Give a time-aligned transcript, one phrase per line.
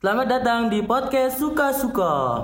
[0.00, 2.40] Selamat datang di podcast Suka-Suka.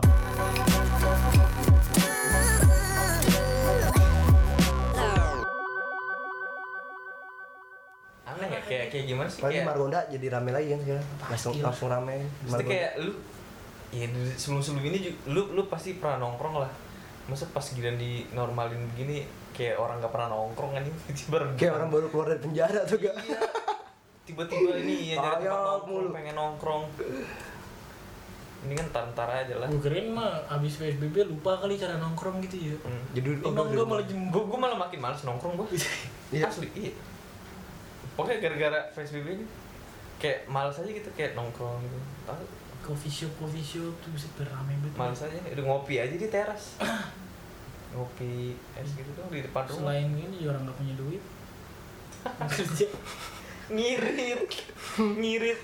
[8.26, 11.06] aneh ya kayak kayak gimana sih Paling kayak Margonda jadi rame lagi kan sekarang.
[11.30, 12.16] Langsung langsung rame.
[12.42, 12.70] mesti Margonda.
[12.74, 13.12] kayak lu
[13.94, 16.70] ya sebelum sebelum ini ju- lu lu pasti pernah nongkrong lah
[17.26, 20.92] masa pas giliran di normalin begini kayak orang gak pernah nongkrong kan ini
[21.58, 23.14] kayak orang baru keluar dari penjara tuh gak.
[23.16, 23.65] Iya.
[24.26, 26.08] Tiba-tiba ini ya nyari tempat nongkrong mulu.
[26.10, 26.82] pengen nongkrong
[28.66, 32.74] ini kan tar aja lah Gue keren mah abis PSBB lupa kali cara nongkrong gitu
[32.74, 32.76] ya.
[32.82, 33.04] Hmm.
[33.14, 34.34] Jadi Emang gue malah jembuk.
[34.34, 35.68] gue gue malah makin males nongkrong gue
[36.34, 36.50] Iya.
[36.50, 36.90] asli iya
[38.12, 39.46] pokoknya gara-gara psbb ini
[40.16, 42.42] kayak males aja gitu kayak nongkrong gitu tahu
[42.82, 44.94] Coffee shop, coffee shop tuh bisa beramai banget.
[44.94, 46.78] males aja udah ngopi aja di teras
[47.94, 51.22] ngopi es gitu dong di depan rumah Selain ini juga orang gak punya duit.
[52.50, 52.86] Kerja.
[53.66, 54.46] Ngirit
[54.98, 55.60] ngirit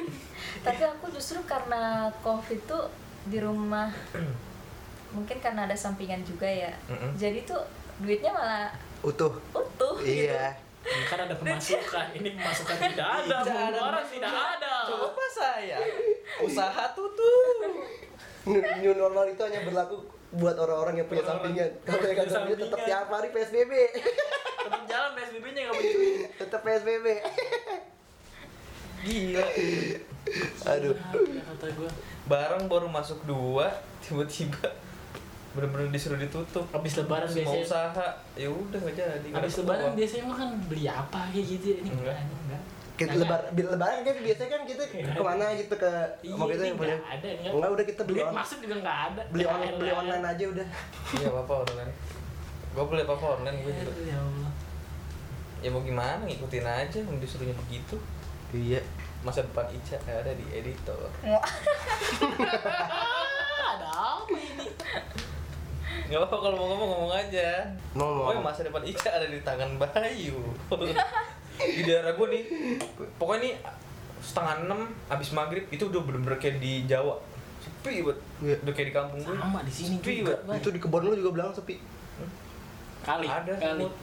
[0.63, 2.91] tapi aku justru karena covid tuh
[3.27, 3.91] di rumah
[5.13, 7.15] mungkin karena ada sampingan juga ya Mm-mm.
[7.15, 7.63] jadi tuh
[8.01, 8.73] duitnya malah
[9.03, 9.39] utuh.
[9.53, 10.31] utuh gitu.
[10.33, 10.57] Iya.
[10.83, 12.07] kan ada pemasukan.
[12.11, 14.75] Ini pemasukan tidak ada, Tidak ada pengeluaran tidak ada.
[14.91, 15.79] coba saya
[16.43, 17.87] usaha tutup
[18.83, 21.71] new normal itu hanya berlaku buat orang-orang yang punya sampingan.
[21.85, 22.69] Kalau yang kan tetap sampingan.
[22.83, 23.73] tiap hari PSBB.
[24.63, 26.15] Tetap jalan PSBB-nya gak punya duit.
[26.41, 27.07] tetap PSBB.
[29.03, 29.47] gila
[30.71, 30.95] Aduh.
[30.95, 31.91] Kata gue.
[32.23, 33.67] barang baru masuk dua
[33.99, 34.71] tiba-tiba
[35.53, 37.67] bener-bener disuruh ditutup Abis lebaran Semua biasanya.
[37.67, 41.47] usaha ya udah nggak jadi nggak Abis dapet lebaran biasanya mah kan beli apa kayak
[41.51, 41.77] gitu ya.
[41.83, 42.15] Ini Enggak.
[42.15, 42.39] enggak.
[42.47, 42.63] enggak.
[42.93, 43.25] Kita Enggak.
[43.25, 45.11] lebar, lebaran kan biasanya kan kita Iya.
[45.11, 47.53] ke mana gitu ke Iya, mau kita ini yang punya nggak ada, nggak.
[47.53, 49.23] enggak udah kita beli on, masuk juga nggak ada.
[49.27, 50.67] beli online beli online aja udah
[51.15, 51.93] iya apa online
[52.71, 54.51] gue beli apa online gue juga Ya Allah.
[55.59, 57.97] ya mau gimana ngikutin aja mau disuruhnya begitu
[58.53, 58.81] iya
[59.21, 60.99] masa depan Ica ada di editor
[63.65, 64.67] ada apa ini?
[66.05, 67.49] nggak apa kalau mau ngomong ngomong aja
[67.95, 68.27] Ngomong.
[68.27, 70.41] pokoknya masa depan Ica ada di tangan Bayu
[71.65, 72.43] di daerah gue nih
[73.15, 73.53] pokoknya nih
[74.19, 77.19] setengah enam abis maghrib itu udah bener-bener kayak di Jawa
[77.59, 78.57] sepi banget Iya.
[78.59, 80.35] udah kayak di kampung gue Sama di sini sepi juga.
[80.37, 80.59] banget Bay.
[80.59, 81.77] itu di kebun lu juga bilang sepi
[83.03, 83.27] Kali.
[83.27, 83.83] Ada kali.
[83.83, 83.95] semut.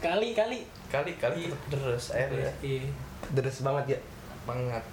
[0.00, 0.58] Kali kali.
[0.88, 2.88] kali kali tetep deres airnya Iya.
[3.30, 3.98] deres banget ya
[4.42, 4.84] banget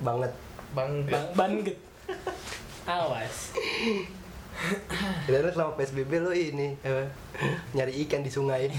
[0.00, 0.32] banget
[0.72, 1.76] bangga Bang banget.
[2.84, 3.52] Awas.
[5.24, 7.08] Kira selama PSBB lo ini apa,
[7.72, 8.68] nyari ikan di sungai.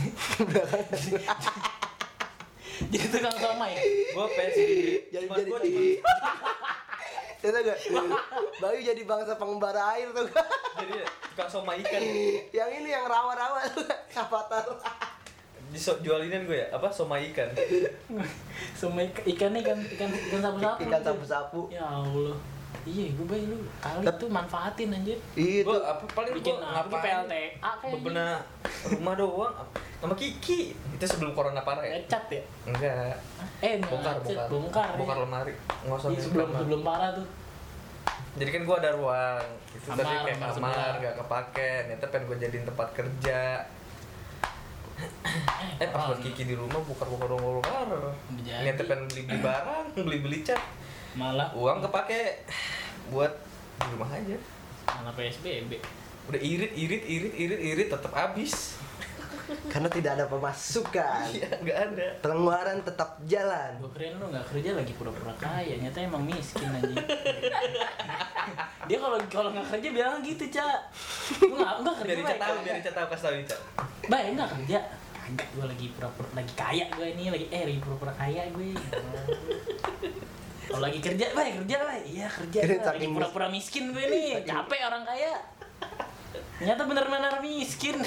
[2.86, 3.74] Jadi tukang somai.
[4.08, 5.88] gue PSBB jadi Cuma jadi gua jadi.
[5.96, 6.14] cuma-
[7.46, 7.78] Tahu gak?
[8.58, 10.26] Bayu jadi bangsa pengembara air tuh
[10.76, 12.02] jadi tukang soma ikan
[12.50, 14.66] yang ini yang rawa-rawa tuh avatar.
[15.66, 17.50] di so, jualinin gue ya apa soma ikan
[18.74, 20.80] Somai ikannya ikan ikan ikan sapu-sapu.
[20.80, 21.06] Ikan gitu.
[21.06, 21.62] sapu-sapu.
[21.70, 22.38] Ya Allah.
[22.84, 25.18] Iya, gue bayi lu kali Tep- tuh manfaatin anjir.
[25.34, 28.34] Itu gue apa paling gue Bikin apa ngapain PLTA kayak bebenah
[28.90, 29.54] rumah doang
[30.06, 32.42] sama Kiki itu sebelum corona parah ya Ngecat ya?
[32.64, 33.18] enggak
[33.60, 34.88] Eh, bongkar ngecat, bongkar bongkar.
[34.88, 34.98] ya.
[34.98, 37.28] bongkar lemari ngosongin Iya, sebelum sebelum parah tuh.
[38.36, 40.96] jadi kan gue ada ruang itu Kamar, tadi kayak kamar kamar sebelah.
[41.02, 43.40] gak kepake ternyata pengen gue jadiin tempat kerja
[45.76, 47.88] eh pas buat Kiki di rumah bongkar bongkar bongkar bongkar
[48.38, 48.64] jadi.
[48.64, 50.62] niatnya pengen beli beli barang beli beli cat
[51.14, 52.44] Malah uang kepake
[53.10, 53.32] buat
[53.78, 54.36] di rumah aja
[54.90, 55.72] malah PSBB.
[56.26, 58.80] udah irit irit irit irit irit tetap habis
[59.70, 61.26] karena tidak ada pemasukan.
[61.34, 63.72] iya nggak ada Pengeluaran tetap jalan.
[63.82, 66.98] Gue keren lu nggak kerja lagi pura-pura kaya, nyata emang miskin anjing.
[68.90, 70.80] Dia kalau kalau nggak kerja bilang gitu, Cak.
[71.42, 72.14] Gue nggak nggak kerja.
[72.14, 73.58] biar Ica tahu biar Ica tahu kasih tahu Ica
[74.10, 74.80] Bay, nggak kerja.
[75.26, 78.70] Kagak gue lagi pura-pura lagi kaya gue ini lagi eh lagi pura-pura kaya gue.
[80.66, 82.02] Kalau lagi kerja, bay kerja, bay.
[82.10, 82.60] Iya kerja.
[82.82, 84.42] Lagi pura-pura miskin gue nih.
[84.46, 85.34] Capek orang kaya.
[86.62, 88.02] Ternyata benar-benar miskin.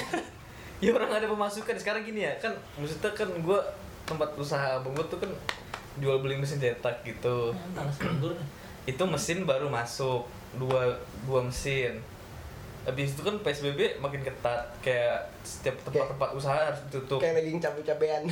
[0.79, 1.75] Ya orang ada pemasukan.
[1.75, 3.59] Sekarang gini ya kan maksudnya kan gue
[4.07, 5.31] tempat usaha abang gue tuh kan
[5.99, 7.53] jual beli mesin cetak gitu.
[7.53, 8.37] Nih.
[8.87, 10.25] itu mesin baru masuk
[10.57, 10.97] dua
[11.27, 11.99] dua mesin.
[12.87, 17.19] Habis itu kan psbb makin ketat kayak setiap tempat-tempat usaha harus ditutup.
[17.21, 18.23] Kayak lagi cabe-cabean.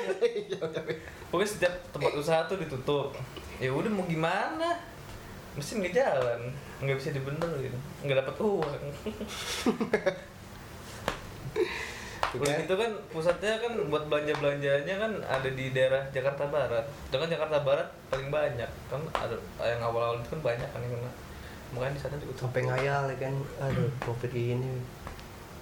[1.32, 3.16] pokoknya setiap tempat usaha tuh ditutup.
[3.58, 4.78] Ya udah mau gimana?
[5.56, 6.52] Mesin nggak jalan.
[6.84, 7.74] Nggak bisa dibenerin.
[8.04, 8.68] Nggak dapat uang
[12.34, 12.58] Udah Kan?
[12.66, 16.84] gitu kan pusatnya kan buat belanja belanjanya kan ada di daerah Jakarta Barat.
[17.06, 21.12] Sedangkan Jakarta Barat paling banyak kan ada yang awal-awal itu kan banyak kan yang kena.
[21.74, 24.82] Makanya di sana juga sampai ngayal ya kan aduh covid gini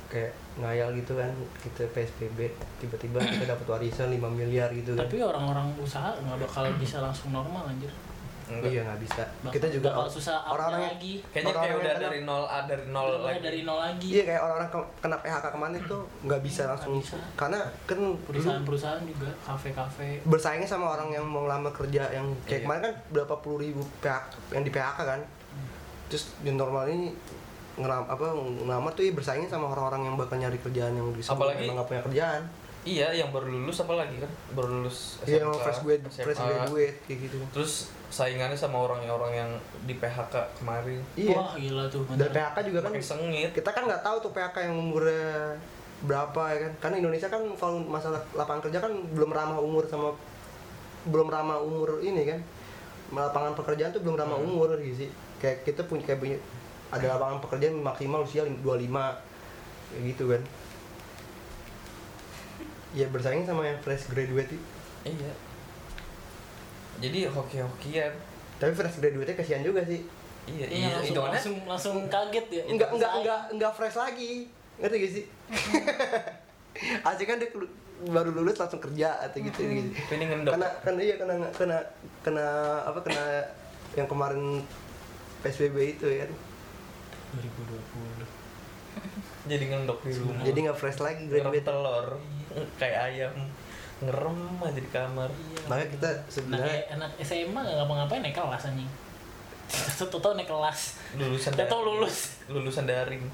[0.08, 0.32] kayak
[0.62, 2.46] ngayal gitu kan kita PSBB
[2.78, 7.34] tiba-tiba kita dapat warisan 5 miliar gitu kan Tapi orang-orang usaha nggak bakal bisa langsung
[7.34, 7.90] normal anjir.
[8.46, 8.68] Enggak.
[8.68, 11.12] iya nggak bisa Bakal- kita juga bakal susah orang-orang yang lagi.
[11.24, 13.38] Kayaknya kayak Orang-orang udah yang dari nol ah, dari nol lagi.
[13.40, 16.94] dari nol lagi iya kayak orang-orang ke- kena PHK kemarin tuh nggak bisa Nggak langsung
[16.98, 17.16] bisa.
[17.34, 22.52] karena kan dulu perusahaan-perusahaan juga kafe-kafe bersaingnya sama orang yang mau ngelamar kerja yang kayak
[22.54, 22.64] Iya.
[22.64, 25.20] kemarin kan berapa puluh ribu PHK yang di PHK kan
[26.06, 27.16] terus di normal ini
[27.74, 28.30] ngeram apa
[28.60, 31.88] ngelamar tuh ya bersaingnya sama orang-orang yang bakal nyari kerjaan yang bisa Apalagi- emang nggak
[31.88, 32.44] punya kerjaan
[32.84, 34.28] Iya, yang baru lulus apa lagi kan?
[34.52, 39.50] Baru lulus iya SMK, fresh grade fresh graduate kayak gitu Terus saingannya sama orang-orang yang
[39.82, 41.02] di PHK kemarin.
[41.18, 42.30] iya wah gila tuh dan bener.
[42.30, 43.50] PHK juga kan sengit.
[43.50, 45.58] kita kan nggak tahu tuh PHK yang umurnya
[46.06, 50.14] berapa ya kan karena Indonesia kan kalau masalah lapangan kerja kan belum ramah umur sama
[51.04, 52.38] belum ramah umur ini kan
[53.10, 54.46] lapangan pekerjaan tuh belum ramah Hmm.
[54.46, 55.10] umur gitu sih
[55.42, 56.36] kayak kita punya kayak punya
[56.88, 60.42] ada lapangan pekerjaan maksimal usia 25 kayak gitu kan
[62.94, 64.58] ya bersaing sama yang fresh graduate itu.
[65.02, 65.32] Iya.
[67.02, 68.12] Jadi hoki-hokian.
[68.54, 70.06] tapi fresh graduate kasihan juga sih
[70.44, 74.44] Iya, Iya, iya, langsung, itu langsung langsung kaget ya enggak enggak enggak enggak fresh lagi
[74.76, 75.24] ngerti gak sih
[77.00, 77.48] Asli kan dia
[78.04, 79.94] baru lulus langsung kerja atau gitu, gitu.
[80.10, 80.58] Ini ngendok.
[80.58, 81.78] Kena kena iya kena kena
[82.20, 82.46] kena
[82.82, 83.46] apa kena
[83.94, 84.60] yang kemarin
[85.40, 86.30] PSBB itu ya kan.
[87.38, 90.42] 2020 Jadi ngendok di rumah.
[90.42, 91.62] Jadi nggak fresh lagi graduate.
[91.62, 92.18] telur
[92.78, 93.34] kayak ayam
[94.00, 95.30] ngerem aja di kamar.
[95.30, 95.66] Iya.
[95.66, 98.90] Makanya kita Nah, sebenarnya kayak anak SMA nggak ngapa-ngapain naik kelas anjing.
[100.12, 100.80] Toto naik kelas.
[101.14, 101.70] Lulusan daring.
[101.80, 102.16] lulus.
[102.46, 103.24] Lulusan daring.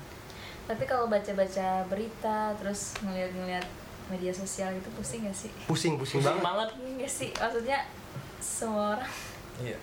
[0.67, 3.67] Tapi kalau baca-baca berita terus ngeliat-ngeliat
[4.07, 5.51] media sosial itu pusing gak sih?
[5.65, 6.43] pusing pusing, Pusing banget.
[6.43, 6.69] banget.
[6.77, 7.31] Iya gak sih?
[7.33, 7.79] Maksudnya
[8.39, 9.11] semua orang
[9.59, 9.79] Iya.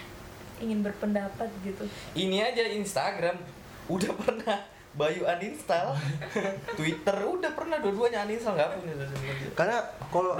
[0.62, 1.82] ingin berpendapat gitu.
[2.12, 3.38] Ini aja Instagram
[3.86, 4.58] udah pernah
[4.90, 5.94] Bayu uninstall
[6.78, 9.76] Twitter udah pernah dua-duanya uninstall nggak punya sosial media Karena
[10.10, 10.32] kalau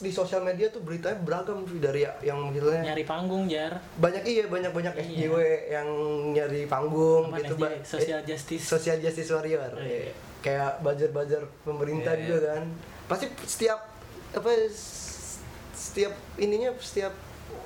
[0.00, 3.72] di sosial media tuh beritanya beragam dari yang misalnya Nyari panggung jar.
[3.94, 5.28] banyak iya banyak banyak Iya.
[5.28, 5.36] SJW
[5.68, 5.88] yang
[6.32, 7.62] nyari panggung Apa gitu SJW?
[7.62, 8.64] Ba- Social eh, justice.
[8.64, 10.12] social justice warrior Oh, iya.
[10.40, 12.64] Kayak buzzer-buzzer pemerintah Iya, juga kan
[13.04, 13.80] pasti setiap
[14.32, 14.48] apa
[15.70, 17.12] setiap ininya setiap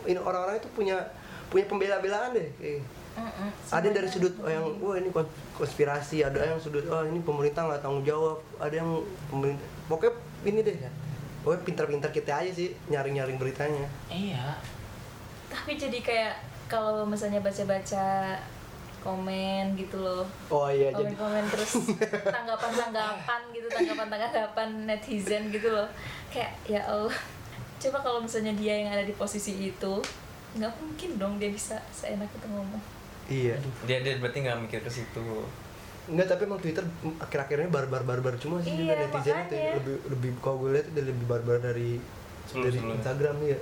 [0.03, 0.99] ini orang-orang itu punya
[1.47, 2.83] punya pembela-belaan deh kayak.
[3.17, 7.01] Mm-mm, ada yang dari sudut oh, yang wah ini kon- konspirasi ada yang sudut oh
[7.01, 9.01] ini pemerintah nggak tanggung jawab ada yang
[9.33, 10.13] pemerintah pokoknya
[10.45, 10.77] ini deh
[11.47, 13.87] pokoknya pintar-pintar kita aja sih nyaring-nyaring beritanya.
[14.11, 14.59] Iya.
[15.47, 16.35] Tapi jadi kayak
[16.67, 18.35] kalau misalnya baca-baca
[19.07, 20.27] komen gitu loh.
[20.51, 21.87] Oh iya jadi komen-komen terus
[22.35, 25.87] tanggapan-tanggapan gitu tanggapan-tanggapan netizen gitu loh.
[26.35, 27.15] Kayak ya Allah
[27.79, 29.95] coba kalau misalnya dia yang ada di posisi itu
[30.59, 32.83] nggak mungkin dong dia bisa seenak itu ngomong
[33.29, 35.27] iya dia dia berarti nggak mikir ke situ
[36.07, 36.87] Enggak, tapi emang Twitter
[37.19, 39.73] akhir-akhir ini barbar-barbar cuma sih juga Iya, netizen itu makanya.
[39.75, 41.91] lebih lebih kalau gue lihat udah lebih barbar dari
[42.47, 42.97] Sebelum- dari sebelumnya.
[42.97, 43.59] Instagram ya.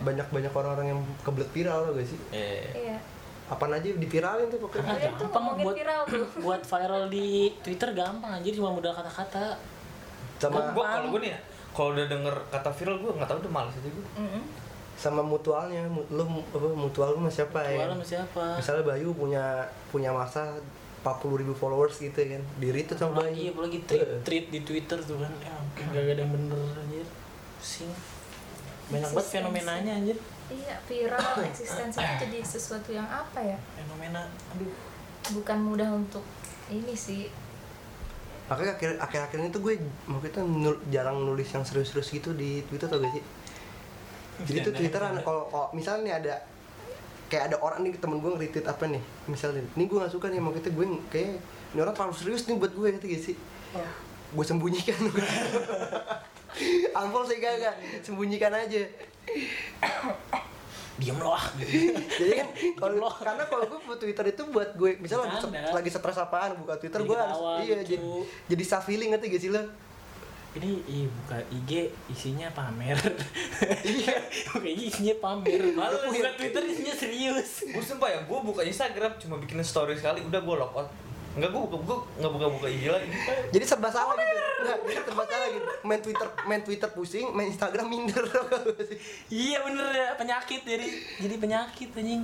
[0.00, 2.18] Banyak-banyak orang-orang yang kebelet viral loh gak sih?
[2.32, 2.98] eh iya
[3.46, 4.82] Apaan aja diviralin tuh pokoknya.
[4.84, 6.26] Karena tuh gampang buat viral tuh.
[6.44, 7.26] buat viral di
[7.60, 9.54] Twitter gampang anjir cuma modal kata-kata.
[10.36, 11.40] Sama gue kalau gue nih ya
[11.70, 14.42] kalau udah denger kata viral gue nggak tahu udah males aja gue Mm-mm.
[14.98, 17.78] Sama mutualnya, mu- lu apa mutual lu sama siapa ya?
[17.78, 18.44] Jualan sama siapa?
[18.58, 19.44] Misalnya Bayu punya
[19.88, 20.58] punya masa
[20.98, 23.54] 40 ribu followers gitu kan, di retweet sama Apalagi, Bayu.
[23.54, 24.20] apalagi tweet, Eh.
[24.20, 25.30] tweet di Twitter tuh kan.
[25.38, 27.06] Ya, ampun, gak ada yang bener anjir.
[27.56, 27.92] Pusing.
[28.88, 29.34] Banyak banget Eksistensi.
[29.38, 30.18] fenomenanya anjir.
[30.48, 34.72] iya viral eksistensinya jadi sesuatu yang apa ya Fenomena aduh.
[35.30, 36.24] bukan mudah untuk
[36.66, 37.28] ini sih
[38.48, 39.74] Makanya akhir akhir-akhir ini tuh gue
[40.06, 43.20] mau kita nul- jarang nulis yang serius-serius gitu di Twitter tau gak sih?
[44.46, 45.22] Jadi tuh Bercanda, Twitter bercanda.
[45.26, 46.34] kalau kalau misalnya nih ada
[47.28, 50.40] kayak ada orang nih temen gue nge-retweet apa nih misalnya ini gue gak suka nih
[50.40, 51.36] mau kita gue kayak
[51.76, 53.36] ini orang terlalu serius nih buat gue gitu gak sih?
[54.32, 55.00] Gue sembunyikan.
[56.96, 58.82] Unfollow sih gak gak sembunyikan aja.
[60.98, 61.38] Diem loh.
[62.18, 66.18] jadi kan kalau karena kalau gue buat Twitter itu buat gue misalnya lagi, lagi stres
[66.18, 68.02] apaan buka Twitter gue harus iya jadi
[68.50, 69.62] jadi self healing ngerti gak sih lo
[70.58, 71.70] Ini ih, buka IG
[72.14, 72.98] isinya pamer.
[73.86, 74.18] Iya.
[74.50, 75.60] buka IG isinya pamer.
[75.70, 76.10] Malu Males.
[76.10, 77.62] buka Twitter isinya serius.
[77.62, 80.90] gue sumpah ya gue buka Instagram cuma bikin story sekali udah gue lock out
[81.38, 83.08] Enggak, gue buka, gue nggak buka-buka IG lagi
[83.54, 87.46] jadi serba salah gitu nggak jadi serba salah gitu main Twitter main Twitter pusing main
[87.52, 88.26] Instagram minder
[89.30, 90.86] Iya bener ya penyakit jadi
[91.22, 92.22] jadi penyakit anjing.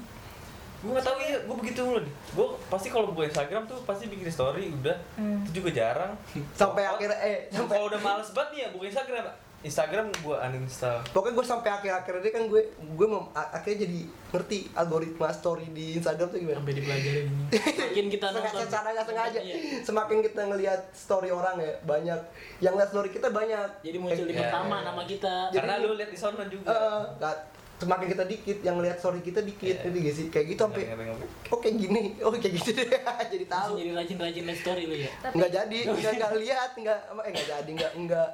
[0.85, 2.01] Gue nggak tahu iya gue begitu mulu.
[2.31, 4.97] Gue pasti kalau buka Instagram tuh pasti bikin story udah.
[5.17, 5.41] Hmm.
[5.43, 6.13] itu juga jarang.
[6.55, 9.25] Sampai akhirnya eh sampai kalau udah males banget nih ya buka Instagram.
[9.65, 11.01] Instagram gue uninstall.
[11.09, 15.73] Pokoknya gue sampai akhir-akhir ini kan gue gue mem- a- akhirnya jadi ngerti algoritma story
[15.73, 16.61] di Instagram tuh gimana.
[16.61, 17.45] Sampai dipelajarin ini.
[17.81, 18.61] Makin kita nonton.
[18.61, 19.41] secara nggak sengaja.
[19.41, 19.57] Iya.
[19.81, 22.21] semakin kita ngelihat story orang ya banyak.
[22.61, 23.69] Yang lihat story kita banyak.
[23.81, 24.41] Jadi muncul di Iya.
[24.45, 25.35] pertama nama kita.
[25.49, 26.69] Jadi- karena lu lihat di sana juga.
[26.69, 27.43] Eh, nggak-
[27.85, 31.27] semakin kita dikit yang lihat story kita dikit ngerti gak sih kayak gitu sampai ngerti.
[31.53, 32.89] oh kayak gini oh kayak gitu deh
[33.33, 35.13] jadi tahu jadi rajin-rajin live story lu ya.
[35.21, 38.29] Tapi nggak jadi nggak nggak lihat nggak eh nggak jadi nggak nggak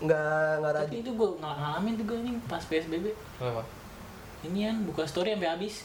[0.00, 3.06] nggak nggak Tapi rajin itu gue ngalamin juga nih pas PSBB.
[3.36, 3.62] Kenapa?
[4.40, 5.74] Ini kan buka story sampai habis.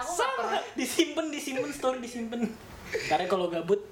[0.00, 2.40] aku nggak pernah disimpan, disimpan story disimpan.
[2.90, 3.86] Karena kalau gabut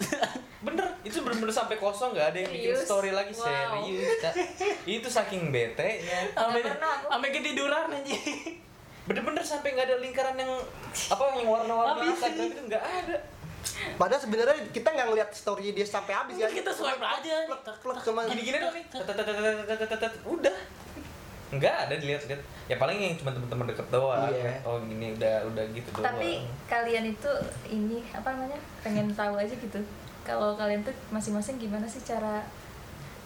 [0.59, 3.47] bener itu bener-bener sampai kosong nggak ada yang bikin story lagi wow.
[3.47, 4.19] serius
[4.90, 6.26] itu saking bete ya
[7.07, 8.17] sampai ketiduran aja
[9.07, 10.50] bener-bener sampai nggak ada lingkaran yang
[11.14, 13.19] apa yang warna-warni itu nggak ada
[13.99, 18.31] Padahal sebenarnya kita nggak ngeliat story dia sampai habis kan Kita swipe aja.
[18.31, 18.85] Gini gini doang nih.
[20.25, 20.57] Udah.
[21.50, 22.40] Nggak ada dilihat-lihat.
[22.67, 24.28] Ya paling yang cuma teman-teman deket doang.
[24.28, 24.61] Iya.
[24.62, 26.05] Oh gini udah udah gitu doang.
[26.07, 26.31] tapi
[26.67, 27.31] kalian itu
[27.67, 29.81] ini apa namanya pengen tahu aja gitu
[30.21, 32.45] kalau kalian tuh masing-masing gimana sih cara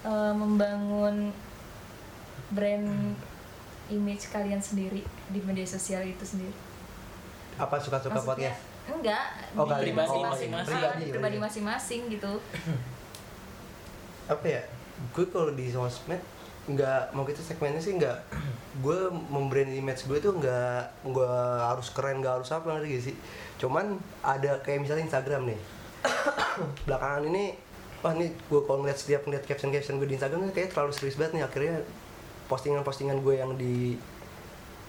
[0.02, 1.35] eh, membangun
[2.50, 3.17] brand
[3.88, 6.55] image kalian sendiri di media sosial itu sendiri
[7.55, 9.83] apa suka-suka podcast enggak Oh, di.
[9.85, 10.71] Pribadi Oh, masing-masing.
[10.71, 11.37] pribadi, pribadi pribadi.
[11.38, 12.33] masing-masing gitu
[14.25, 14.62] apa ya
[15.11, 16.23] gue kalau di sosmed
[16.62, 18.19] nggak mau gitu segmennya sih nggak
[18.78, 23.12] gue membrand image gue tuh nggak nggak harus keren nggak harus apa gak sih?
[23.59, 25.61] Cuman ada kayak misalnya Instagram nih.
[26.87, 27.52] Belakangan ini
[28.00, 31.19] wah nih gue kalau ngeliat setiap ngeliat caption caption gue di Instagram kayak terlalu serius
[31.19, 31.45] banget nih.
[31.45, 31.75] Akhirnya
[32.49, 33.99] postingan postingan gue yang di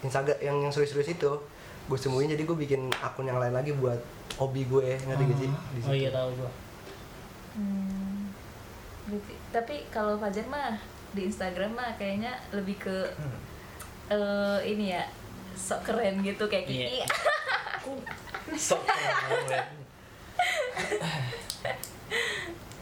[0.05, 1.31] Instagram yang yang serius-serius itu
[1.83, 3.99] gue semuanya jadi gue bikin akun yang lain lagi buat
[4.39, 5.49] hobi gue ngerti gak sih?
[5.51, 5.99] Di Oh situ.
[5.99, 6.51] iya tahu gua.
[7.53, 8.31] Hmm,
[9.51, 10.79] tapi kalau Fajar mah
[11.13, 12.97] di Instagram mah kayaknya lebih ke
[14.07, 15.03] eh, ini ya
[15.55, 16.99] sok keren gitu kayak Kiki.
[16.99, 17.07] Iya.
[18.59, 19.65] Sok keren.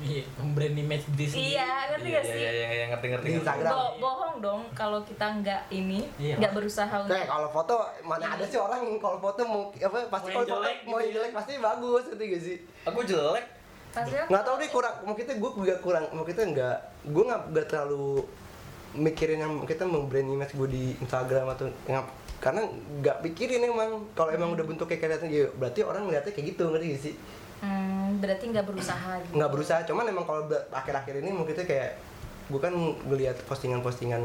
[0.02, 1.54] Iya, brand image di sini.
[1.54, 2.40] iya, ngerti Iya gak iya sih?
[2.42, 3.28] iya iya, iya, ngerti ngerti.
[3.28, 3.38] Di.
[3.38, 3.70] Instagram.
[3.70, 6.42] Bo- bohong dong kalau kita nggak ini, Iya.
[6.42, 10.28] nggak berusaha untuk Kayak kalau foto mana ada sih orang kalau foto mau apa pasti
[10.28, 11.14] kalau foto jelek mau gitu ya.
[11.16, 12.58] jelek pasti bagus gitu gak sih?
[12.84, 13.46] Aku jelek.
[14.32, 16.78] Nggak tahu deh kurang mau kita gue juga kurang mau kita nggak
[17.12, 18.24] gue nggak nggak terlalu
[18.96, 22.08] mikirin yang kita membrand image gue di Instagram atau ngap
[22.42, 22.66] karena
[23.00, 26.64] nggak pikirin emang kalau emang udah bentuknya kayak kelihatan ya berarti orang ngeliatnya kayak gitu
[26.74, 27.16] ngerti gak sih?
[27.62, 29.34] hmm, berarti nggak berusaha gitu.
[29.38, 30.42] Nggak berusaha cuman emang kalau
[30.74, 32.02] akhir-akhir ini mau kita kayak
[32.50, 32.74] gue kan
[33.08, 34.24] ngeliat postingan-postingan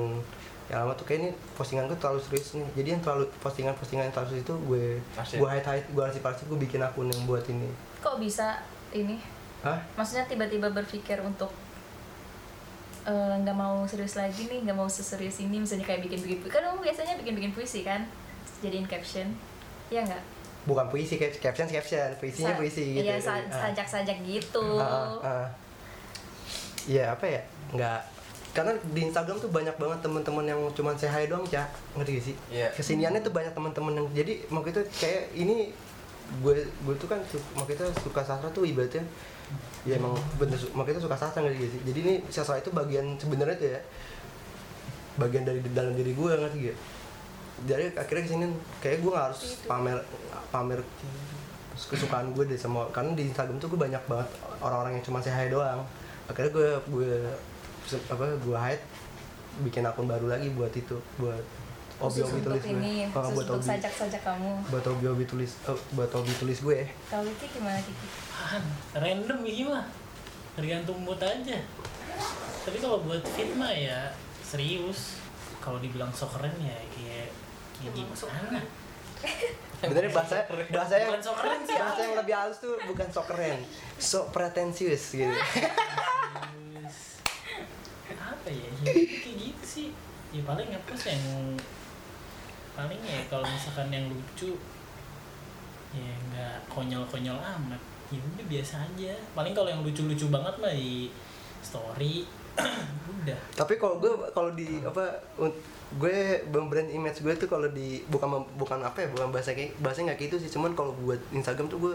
[0.66, 4.14] yang lama tuh kayak ini postingan gue terlalu serius nih jadi yang terlalu postingan-postingan yang
[4.18, 7.46] terlalu serius itu gue gue hide hide gue arsip arsip gue bikin akun yang buat
[7.46, 7.70] ini
[8.02, 9.22] Kok bisa ini?
[9.60, 9.78] Hah?
[9.94, 11.50] Maksudnya tiba-tiba berpikir untuk
[13.02, 16.50] eh, nggak mau serius lagi nih, nggak mau seserius ini, misalnya kayak bikin-bikin puisi.
[16.50, 18.02] Kan kamu biasanya bikin-bikin puisi kan,
[18.58, 19.30] jadiin caption,
[19.88, 20.22] ya nggak?
[20.66, 23.70] bukan puisi cap- caption caption puisinya Sa- puisi gitu Iya, sa- Ah.
[23.70, 24.66] sajak-sajak gitu.
[24.76, 25.46] Ah, ah.
[26.84, 27.38] Iya apa ya
[27.70, 28.00] nggak
[28.50, 32.24] karena di Instagram tuh banyak banget teman-teman yang cuma say hi doang cak ngerti gak
[32.24, 32.66] sih Iya.
[32.72, 35.70] kesiniannya tuh banyak teman-teman yang jadi mau kita kayak ini
[36.26, 37.22] gue gue tuh kan
[37.66, 39.06] kita suka sastra tuh ibaratnya
[39.86, 41.80] ya emang bener kita suka sastra ngerti gak sih?
[41.86, 43.80] Jadi ini sastra itu bagian sebenarnya tuh ya
[45.16, 46.78] bagian dari dalam diri gue ngerti gak?
[47.64, 48.46] Jadi akhirnya ke sini
[48.84, 49.98] kayak gue nggak harus pamer
[50.52, 50.80] pamer
[51.76, 54.28] kesukaan gue deh sama karena di Instagram tuh gue banyak banget
[54.60, 55.86] orang-orang yang cuma say hi doang.
[56.28, 57.12] Akhirnya gue gue
[58.10, 58.84] apa gue hide
[59.62, 61.40] bikin akun baru lagi buat itu buat
[61.96, 62.74] Khusus hobi-hobi untuk tulis gue.
[62.74, 63.68] ini, Oh, khusus buat untuk hobi.
[63.68, 64.52] sajak-sajak kamu.
[64.68, 66.78] buat hobi-hobi tulis oh, buat hobi tulis gue.
[67.06, 68.06] Kalau Kiki gimana Kiki?
[68.30, 68.62] Apaan?
[68.94, 69.86] random ini mah.
[70.52, 71.58] Tergantung mood aja.
[72.62, 75.20] Tapi kalau buat fit mah ya serius.
[75.58, 77.28] Kalau dibilang sok keren ya kayak
[77.74, 78.60] kayak gimana?
[79.82, 80.36] Benernya bahasa
[80.70, 83.58] bahasa yang Bukan sok keren sih, bahasa yang lebih halus tuh bukan sok keren.
[83.96, 85.32] Sok pretensius gitu.
[88.16, 89.88] Apa ya ya kayak gitu sih.
[90.30, 91.56] Ya paling apa sih yang
[92.76, 94.52] paling ya kalau misalkan yang lucu
[95.96, 97.80] ya nggak konyol-konyol amat.
[98.12, 99.12] Ya udah biasa aja.
[99.32, 101.08] Paling kalau yang lucu-lucu banget mah di
[101.64, 102.28] story
[103.24, 103.38] udah.
[103.56, 105.02] Tapi kalau gue kalau di apa
[105.96, 106.16] gue
[106.46, 110.20] brand image gue tuh kalau di bukan bukan apa ya bukan bahasa kayak bahasa nggak
[110.20, 110.52] gitu sih.
[110.52, 111.94] Cuman kalau buat Instagram tuh gue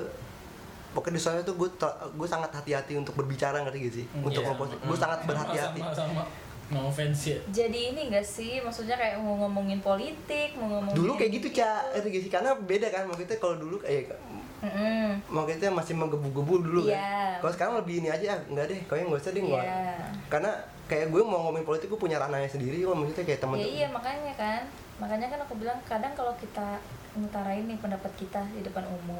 [0.91, 1.69] pokoknya di sana tuh gue
[2.11, 4.05] gue sangat hati-hati untuk berbicara ngerti gak sih?
[4.19, 4.51] Untuk Iya.
[4.51, 5.79] ngepost gue sangat berhati-hati.
[5.79, 6.23] sama sama
[6.71, 11.11] no offense ya Jadi ini gak sih, maksudnya kayak mau ngomongin politik, mau ngomongin dulu
[11.13, 14.15] kayak gitu cak ngerti gak sih karena beda kan mau kita kalau dulu kayak
[14.61, 15.17] Mm-mm.
[15.27, 16.95] mau kita masih menggebu-gebu dulu Iya.
[16.95, 19.97] kan kalau sekarang lebih ini aja ah, enggak deh kau yang nggak usah deh Iya.
[20.29, 20.51] karena
[20.85, 23.87] kayak gue mau ngomongin politik gue punya ranahnya sendiri kalau maksudnya kayak temen Ya iya
[23.89, 24.61] makanya kan,
[24.97, 26.77] makanya kan aku bilang kadang kalau kita
[27.11, 29.19] ngutarain nih pendapat kita di depan umum,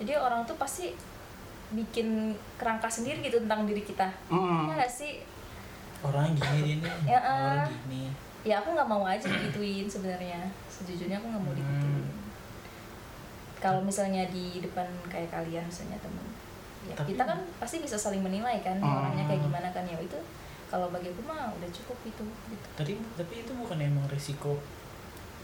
[0.00, 0.90] jadi orang tuh pasti
[1.70, 4.08] bikin kerangka sendiri gitu tentang diri kita.
[4.26, 4.68] Hmm.
[4.68, 5.20] Ya nggak sih?
[6.02, 7.68] Orang gini nih Ya, orang ah.
[7.84, 8.02] gini.
[8.42, 10.42] Ya aku nggak mau aja digituin sebenarnya.
[10.66, 12.02] Sejujurnya aku nggak mau digituin.
[12.02, 12.20] Hmm.
[13.56, 16.26] kalau misalnya di depan kayak kalian misalnya temen.
[16.82, 18.98] Ya Tapi- kita kan pasti bisa saling menilai kan Hmm.
[18.98, 19.84] orangnya kayak gimana kan.
[19.84, 20.18] Ya itu
[20.66, 22.66] kalau bagi aku mah udah cukup itu gitu.
[22.74, 24.58] tadi tapi itu bukan emang resiko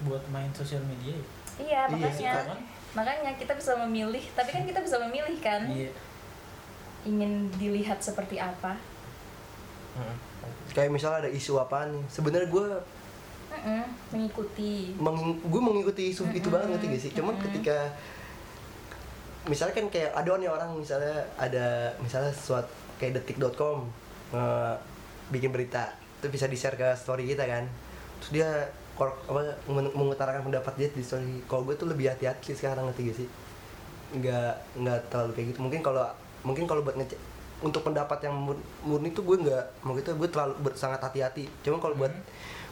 [0.01, 1.23] buat main sosial media ya?
[1.59, 2.33] Iya Iya, makanya.
[2.45, 2.59] kan
[2.97, 5.63] makanya kita bisa memilih tapi kan kita bisa memilih kan.
[5.69, 5.95] Iya.
[7.05, 8.75] Ingin dilihat seperti apa
[9.99, 10.17] Hmm.
[10.71, 12.67] kayak misalnya ada isu apa nih sebenarnya gue
[13.49, 16.55] Mm-mm, mengikuti menging gue mengikuti isu itu Mm-mm.
[16.55, 17.45] banget ngerti gak sih cuman Mm-mm.
[17.51, 17.77] ketika
[19.45, 21.67] misalnya kan kayak ada nih orang misalnya ada
[21.99, 23.89] misalnya suatu kayak detik.com
[24.31, 24.77] nge-
[25.29, 25.89] bikin berita
[26.21, 27.65] itu bisa di share ke story kita kan
[28.21, 28.49] terus dia
[28.93, 33.03] kor- apa men- mengutarakan pendapat dia di story kalau gue tuh lebih hati-hati sekarang ngerti
[33.05, 33.29] gak sih
[34.11, 36.05] nggak nggak terlalu kayak gitu mungkin kalau
[36.41, 37.19] mungkin kalau buat ngecek
[37.61, 41.51] untuk pendapat yang mur- murni tuh gue nggak mau gitu gue terlalu ber- sangat hati-hati
[41.61, 42.15] cuma kalau buat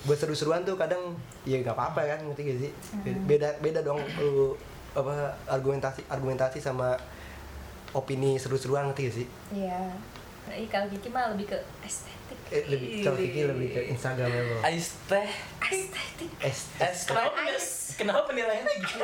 [0.03, 3.27] buat seru-seruan tuh kadang ya nggak apa-apa kan ngerti gak sih Hmm.
[3.27, 4.55] beda beda dong lu
[4.93, 5.13] apa
[5.47, 6.95] argumentasi argumentasi sama
[7.93, 9.91] opini seru-seruan ngerti gak sih iya
[10.45, 14.63] nah, iya, kalau Kiki mah lebih ke estetik eh, lebih kalau Kiki lebih ke Instagramable
[14.63, 15.29] Ais teh.
[15.67, 17.11] estetik es Es teh.
[17.11, 17.73] kenapa penil- Ice.
[17.97, 19.03] kenapa penilaiannya gitu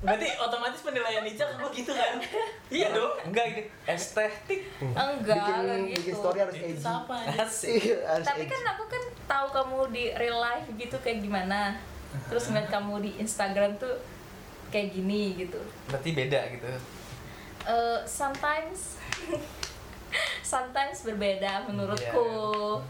[0.00, 2.16] berarti otomatis penilaian Ica ke gue gitu kan?
[2.70, 3.12] Iya dong.
[3.26, 4.70] Enggak ini estetik.
[4.78, 6.18] enggak bikin enggak bikin gitu.
[6.22, 6.86] story harus edgy.
[7.34, 7.82] Asik.
[7.82, 8.52] Iya, harus tapi edgy.
[8.54, 11.74] kan aku kan tahu kamu di real life gitu kayak gimana.
[12.30, 13.98] Terus ngeliat kamu di Instagram tuh
[14.70, 15.58] kayak gini gitu.
[15.90, 16.66] Berarti beda gitu.
[17.66, 18.96] Eh, sometimes
[20.54, 22.80] sometimes berbeda menurutku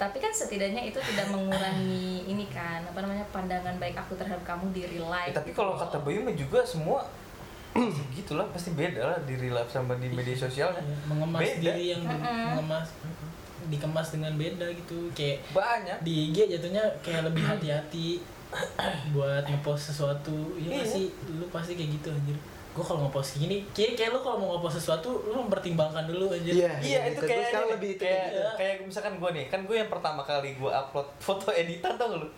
[0.00, 4.72] tapi kan setidaknya itu tidak mengurangi ini kan apa namanya pandangan baik aku terhadap kamu
[4.72, 5.78] di real life Eh, tapi gitu kalau loh.
[5.78, 7.04] kata Bayu mah juga semua
[8.10, 10.80] gitulah pasti beda lah di real life sama di media sosial kan.
[10.80, 11.60] Iya, mengemas Beda.
[11.68, 12.86] diri yang di- mengemas
[13.62, 15.98] dikemas dengan beda gitu kayak Banyak.
[16.00, 18.18] di IG jatuhnya kayak lebih hati-hati
[19.14, 20.72] buat ngepost sesuatu Iya.
[20.72, 22.38] ya pasti lu pasti kayak gitu anjir
[22.70, 26.54] gue kalau ngepost gini kayak kayak lu kalau mau ngepost sesuatu lu mempertimbangkan dulu anjir
[26.54, 26.70] Iya.
[26.78, 27.26] Iya itu gitu.
[27.26, 28.50] kayak sekarang lebih itu kayak, kayak gitu.
[28.54, 32.28] kayak misalkan gue nih kan gue yang pertama kali gue upload foto editan tau lu?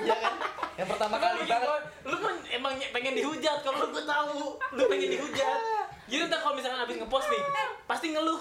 [0.00, 0.34] Iya kan?
[0.74, 1.82] Yang pertama kali Lu banget.
[2.04, 4.38] lu mah emang pengen dihujat kalau gue tahu
[4.72, 5.58] lu pengen dihujat
[6.04, 7.42] jadi ntar kalau misalkan abis ngepost nih
[7.84, 8.40] pasti ngeluh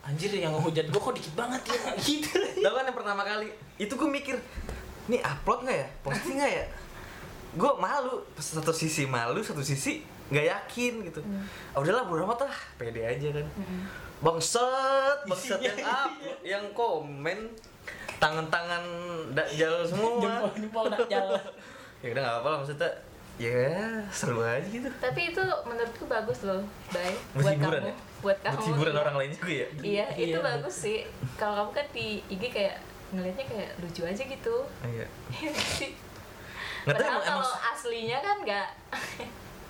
[0.00, 3.92] anjir yang ngehujat gue kok dikit banget ya gitu Tau kan yang pertama kali itu
[3.92, 4.36] gue mikir
[5.06, 6.64] nih upload nggak ya posting nggak ya
[7.50, 11.20] gue malu satu sisi malu satu sisi nggak yakin gitu.
[11.72, 13.46] Ah, udahlah bodo amat lah pede aja kan.
[14.20, 17.38] Bangsat bangsat yang upload yang komen
[18.18, 18.84] tangan-tangan
[19.32, 20.20] dakjal semua.
[20.20, 21.26] Jempol jempol dakjal
[22.02, 22.90] ya udah nggak apa-apa lah maksudnya
[23.38, 23.70] ya
[24.10, 24.90] seru aja gitu.
[24.98, 27.14] Tapi itu menurutku bagus loh Bay.
[27.34, 27.90] Buat hiburan kamu.
[27.90, 27.96] ya?
[28.18, 28.54] buat kamu.
[28.54, 29.02] buat hiburan iya.
[29.02, 29.68] orang lain juga ya?
[29.78, 30.46] Iya itu Iya.
[30.46, 30.98] bagus sih.
[31.38, 32.76] Kalau kamu kan di IG kayak
[33.08, 34.56] ngelihatnya kayak lucu aja gitu.
[34.84, 35.06] Iya.
[35.38, 36.08] Iya
[36.88, 38.68] nggak tahu emang kalau aslinya kan nggak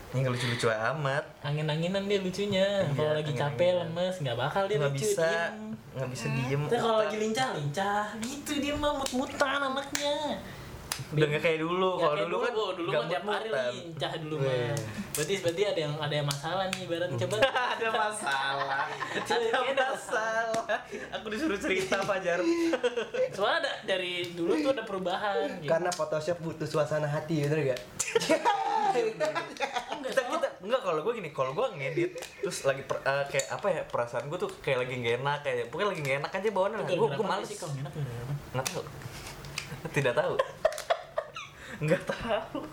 [0.08, 1.24] ini nggak lucu-lucu amat.
[1.44, 2.66] Angin-anginan dia lucunya.
[2.80, 5.68] Iya, kalau lagi capek lemes nggak bakal dia nggak lucu bisa diem.
[5.92, 10.16] nggak bisa diem Tapi kalau lagi lincah lincah gitu dia mah mut-mutan anaknya.
[11.12, 11.90] Udah nggak kayak dulu.
[11.94, 13.72] Kalau kayak dulu kan oh, dulu mah tiap hari mut-mutan.
[13.76, 14.48] lincah dulu Iya.
[14.48, 14.76] mah
[15.12, 17.36] berarti berarti ada yang ada yang masalah nih ibarat coba.
[17.44, 18.82] Ada masalah.
[19.12, 20.66] Ada masalah.
[21.20, 22.40] Aku disuruh cerita Fajar.
[23.30, 25.68] Soalnya ada dari dulu tuh ada perubahan gitu.
[25.68, 27.80] karena Photoshop butuh suasana hati bener gak?
[28.92, 29.26] kita
[30.28, 33.82] kita enggak kalau gue gini kalau gue ngedit terus lagi per- eh, kayak apa ya
[33.84, 36.78] perasaan gue tuh kayak lagi gak enak kayak pokoknya lagi gak enak aja bawaannya.
[36.84, 37.46] Gue gue males.
[37.46, 37.92] sih kalau enak
[38.48, 38.82] nggak tahu.
[39.96, 40.34] Tidak tahu.
[41.80, 42.60] Nggak tahu.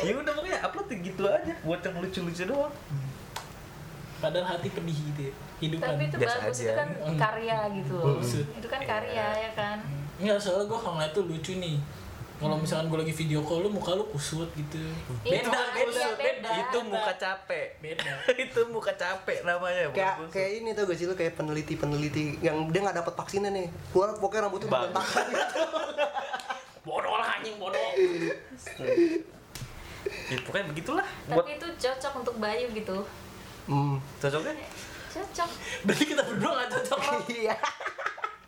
[0.00, 2.72] Ya udah pokoknya upload gitu aja buat yang lucu-lucu doang.
[4.16, 6.64] Padahal hati pedih gitu ya hidup kan tapi itu Biasa bagus aja.
[6.64, 6.88] itu kan
[7.20, 8.16] karya gitu loh.
[8.16, 8.44] Maksud.
[8.56, 9.78] itu kan karya ya kan?
[10.16, 11.76] Enggak, soalnya gue kalau ngeliat tuh lucu nih
[12.40, 14.80] kalau misalkan gue lagi video call lu muka lu kusut gitu.
[15.28, 16.50] Iya, beda beda beda.
[16.56, 17.66] itu muka capek.
[17.84, 18.12] Beda.
[18.48, 22.72] Itu muka capek namanya bukan kayak kayak ini tau gak sih lu kayak peneliti-peneliti yang
[22.72, 23.68] dia nggak dapat vaksinnya nih.
[23.92, 25.26] Keluar pokoknya rambutnya berantakan
[26.88, 27.78] bodoh lah anjing bodoh.
[30.32, 31.06] Ya, pokoknya begitulah.
[31.28, 33.04] Buat tapi itu cocok untuk Bayu gitu.
[33.68, 34.00] Hmm.
[34.16, 34.56] cocoknya?
[35.12, 35.50] Cocok.
[35.84, 37.00] Berarti kita berdua gak cocok?
[37.28, 37.56] Iya.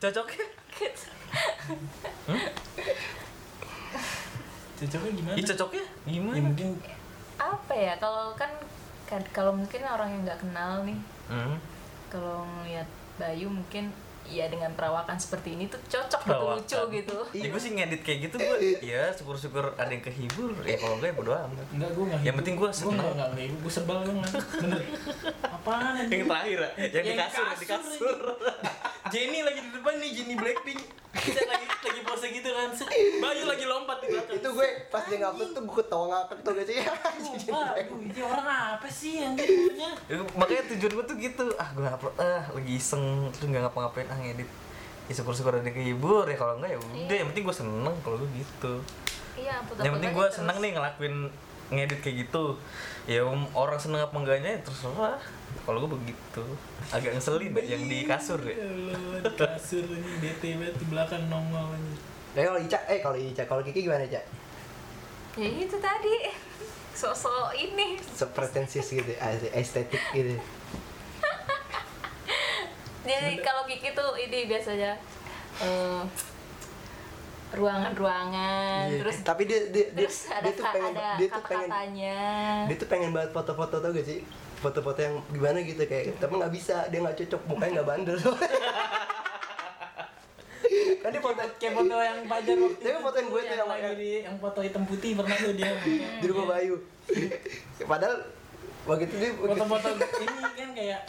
[0.01, 0.47] Cocoknya?
[0.73, 1.09] Gitu.
[4.83, 5.37] Cocoknya gimana?
[5.39, 6.37] Ih, cocoknya gimana?
[6.37, 6.69] Ya mungkin
[7.39, 7.95] apa ya?
[8.03, 8.51] Kalau kan
[9.07, 10.99] kan kalau mungkin orang yang nggak kenal nih.
[11.31, 11.57] Hmm.
[12.13, 12.85] kalau ngeliat
[13.17, 13.89] Bayu mungkin
[14.33, 16.57] ya dengan perawakan seperti ini tuh cocok gitu Perawakan.
[16.59, 17.17] lucu gitu.
[17.33, 20.57] Ya gue sih ngedit kayak gitu gue ya syukur-syukur ada yang kehibur.
[20.65, 21.67] Ya kalau enggak ya bodo amat.
[21.71, 22.97] Enggak, gue nggak Yang penting gua Gue seneng.
[22.97, 24.81] nggak, nggak, nggak, gue sebel gue nggak Bener.
[25.45, 26.71] Apaan yang terakhir ya?
[26.89, 28.19] Yang, di Yang kasur yang di kasur,
[29.13, 30.81] Jenny lagi di depan nih, Jenny Blackpink.
[31.13, 32.73] Kita lagi lagi pose gitu kan.
[33.21, 34.41] Bayu lagi lompat di belakang.
[34.41, 36.79] Itu gue pas dia ngupload tuh gue ketawa tuh sih?
[37.21, 38.49] Sumpah, aduh, ini orang
[38.81, 39.93] apa sih yang punya?
[40.09, 41.45] Ya, makanya tujuan gue tuh gitu.
[41.61, 44.09] Ah gue upload ah lagi iseng terus nggak ngapa-ngapain.
[44.09, 44.49] Ah ngedit.
[45.11, 47.17] Ya syukur-syukur ada kehibur ya kalau enggak ya udah Iya.
[47.21, 48.75] yang penting gue seneng kalau gue gitu.
[49.35, 51.15] Iya yang penting gue seneng nih ngelakuin
[51.73, 52.45] ngedit kayak gitu.
[53.09, 55.19] Ya um, orang seneng apa enggaknya ya terserah.
[55.67, 56.45] Kalau gue begitu.
[56.89, 58.55] Agak ngeselin deh yang di kasur ya.
[58.55, 61.95] Ya kasur ini bete banget di belakang nongol ini.
[62.33, 64.23] Nah, kalau Ica, eh kalau Ica, kalau Kiki gimana Ica?
[65.33, 66.15] ya itu tadi.
[66.93, 67.97] Sosok ini.
[68.01, 70.37] Sepretensius gitu, ah, estetik gitu.
[73.03, 74.93] Jadi kalau Kiki tuh ini biasanya
[75.59, 76.03] eh,
[77.53, 81.43] ruangan-ruangan Iya, terus tapi dia dia dia, terus ada dia tuh pengen ada dia tuh
[81.45, 81.69] pengen
[82.65, 84.25] dia tuh pengen banget foto-foto tau gak sih?
[84.59, 88.19] Foto-foto yang gimana gitu kayak tapi nggak bisa dia nggak cocok mukanya nggak bandel.
[91.03, 93.91] Kan dia foto Kayak foto yang pajar waktu Tapi itu fotoin gue tuh yang- lagi
[93.99, 95.71] di yang foto hitam putih pernah tuh dia.
[96.23, 96.79] Di rumah Bayu.
[97.83, 98.15] Padahal
[98.87, 101.01] waktu itu dia foto-foto ini kan kayak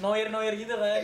[0.00, 1.02] noir noir gitu kan.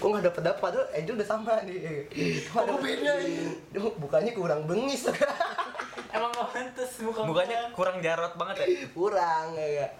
[0.00, 2.08] Kok nggak dapet dapet padahal Angel udah sama nih.
[2.48, 3.12] Kok beda
[4.00, 5.06] bukannya kurang bengis.
[6.12, 8.66] Emang gak pantas muka mukanya kurang jarot banget ya?
[8.92, 9.92] Kurang ya gak?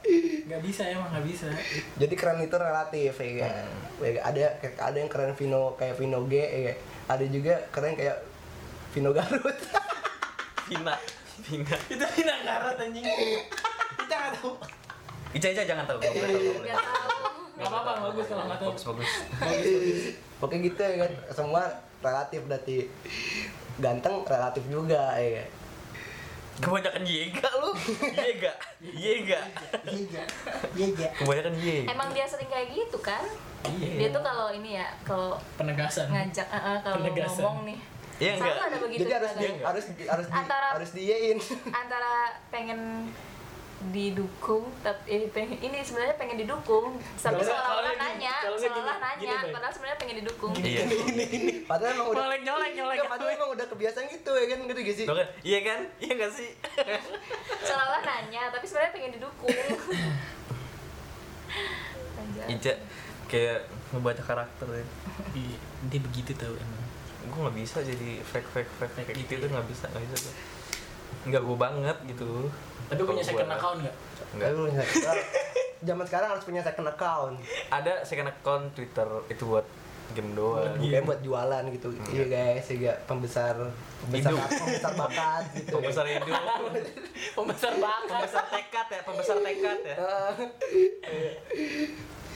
[0.45, 1.49] nggak bisa emang nggak bisa.
[1.97, 3.65] Jadi keren itu relatif ya kan
[4.05, 6.75] Ya ada ada yang keren Vino kayak Vino G ya
[7.09, 8.21] ada juga keren kayak
[8.93, 9.57] Vino Garut.
[10.69, 10.95] Vina.
[11.49, 11.77] Vina.
[11.89, 13.05] Itu tidak ngarat anjing.
[14.05, 14.53] Kita nggak tahu
[15.33, 15.99] Ica Ica jangan tahu.
[15.99, 17.41] Nggak boleh tahu, nggak boleh nggak tahu.
[17.53, 18.71] Nggak apa apa bagus kalau nggak tahu.
[18.71, 19.11] Bagus bagus.
[20.41, 21.13] Pokoknya gitu ya kan.
[21.33, 21.63] Semua
[22.03, 22.77] relatif berarti
[23.81, 25.49] ganteng relatif juga ya kan.
[26.53, 27.71] Kebanyakan Yega lu.
[28.13, 28.53] Yega.
[28.85, 29.41] Yega.
[30.77, 31.89] Iya iya kebanyakan Yega.
[31.97, 33.25] Emang dia sering kayak gitu kan?
[33.63, 33.95] Iya.
[33.95, 36.11] dia tuh kalau ini ya kalau penegasan.
[36.11, 37.79] ngajak eh, eh, kalau ngomong nih.
[38.21, 38.69] Iya selalu enggak?
[38.69, 39.67] ada begitu jadi harus di, kadang.
[39.67, 40.91] harus di, harus di, Antara- harus
[41.75, 42.13] antara
[42.55, 42.81] pengen
[43.89, 49.51] didukung tapi pengen ini sebenarnya pengen didukung tapi seolah-olah gini- nanya gini- seolah gini, nanya
[49.51, 50.83] padahal sebenarnya pengen didukung Iya.
[51.65, 54.81] padahal emang udah nyolek nyolek nyolek Enggak, padahal emang udah kebiasaan gitu ya kan ngerti
[54.83, 55.29] gak sih Tuh kan?
[55.41, 55.81] Iya kan?
[55.99, 56.51] Iya nggak sih?
[57.67, 59.51] seolah-olah nanya tapi sebenarnya pengen didukung.
[62.49, 62.75] Ica
[63.27, 63.59] kayak
[63.91, 64.85] ngebaca karakter ya.
[65.33, 66.81] Iya, dia begitu tau emang
[67.25, 70.03] Gue nggak bisa jadi fake fake fake kayak Fake gitu gitu tuh nggak bisa nggak
[70.05, 70.35] bisa tuh.
[71.25, 72.51] Nggak gue banget gitu.
[72.85, 73.97] tapi punya second gua- account nggak
[74.33, 75.17] Nggak.
[75.83, 77.37] Zaman sekarang harus punya second account
[77.69, 79.67] Ada second account Twitter itu buat
[80.13, 80.77] game doang.
[80.77, 83.57] bukan buat jualan gitu iya guys ya pembesar
[83.99, 84.45] pembesar Hidup.
[84.61, 86.37] pembesar bakat gitu Pembesar hidup.
[87.39, 89.97] pembesar bakat Pembesar tekad ya, pembesar tekad ya.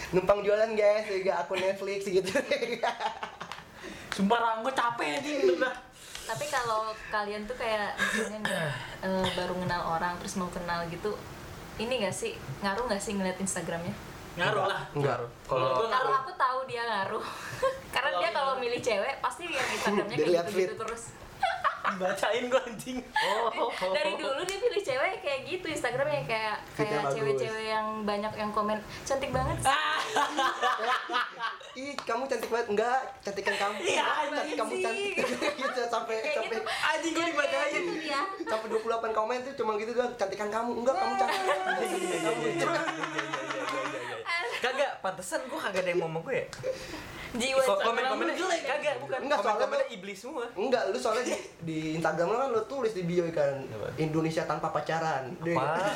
[0.09, 2.33] Numpang jualan guys ya akun Netflix gitu
[4.09, 5.75] sumpah ranggo capek anjing udah
[6.26, 8.58] tapi kalau kalian tuh kayak misalnya nih,
[9.06, 11.14] eh, baru kenal orang terus mau kenal gitu
[11.78, 12.34] ini gak sih?
[12.64, 13.94] Ngaruh gak sih ngeliat Instagramnya?
[14.36, 14.82] Ngaruh lah.
[14.92, 15.18] Enggak.
[15.48, 16.20] Kalau kalau ngaruh.
[16.20, 17.24] aku tahu dia ngaruh.
[17.94, 18.64] Karena dia kalau ngaruh.
[18.64, 21.02] milih cewek pasti yang Instagramnya kayak gitu, gitu terus.
[21.86, 22.98] Bacain gua anjing.
[23.22, 28.50] Oh, dari dulu dia pilih cewek kayak gitu Instagramnya kayak kayak cewek-cewek yang banyak yang
[28.50, 29.70] komen cantik banget sih."
[31.74, 35.14] Ih kamu cantik banget enggak cantikan kamu Iya, anjing kamu cantik
[35.55, 37.72] gitu sampai kayak sampai gitu Anjing, gua Dia dibacain.
[37.74, 41.42] gitu dia sampai 28 komen tuh cuma gitu doang cantikan kamu enggak kamu cantik
[44.57, 46.46] Kagak, pantesan gue kagak ada yang mau sama gue ya.
[47.37, 49.18] jiwa Instagram komen-komennya lu jelek kagak, bukan.
[49.20, 50.44] Enggak, soalnya lu- iblis semua.
[50.57, 53.52] enggak lu soalnya di, di Instagram lu kan lu tulis di bio kan?
[53.96, 55.92] Indonesia tanpa pacaran Apa?